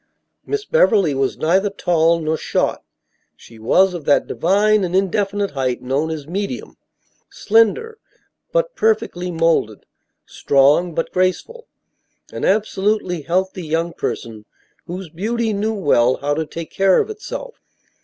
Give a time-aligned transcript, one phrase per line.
[0.47, 2.79] Miss Beverly was neither tall nor short.
[3.35, 6.77] She was of that divine and indefinite height known as medium;
[7.29, 7.99] slender
[8.51, 9.85] but perfectly molded;
[10.25, 11.67] strong but graceful,
[12.33, 14.45] an absolutely healthy young person
[14.87, 17.61] whose beauty knew well how to take care of itself.